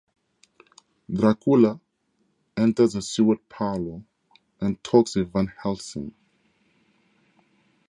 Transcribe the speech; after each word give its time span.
Dracula 1.13 1.79
enters 2.57 2.93
the 2.93 3.03
Seward 3.03 3.47
parlour 3.49 4.01
and 4.59 4.83
talks 4.83 5.15
with 5.15 5.31
Van 5.31 5.45
Helsing. 5.59 6.15